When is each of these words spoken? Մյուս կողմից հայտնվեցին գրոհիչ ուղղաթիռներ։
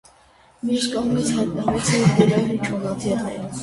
Մյուս 0.69 0.87
կողմից 0.95 1.31
հայտնվեցին 1.37 2.09
գրոհիչ 2.19 2.61
ուղղաթիռներ։ 2.75 3.51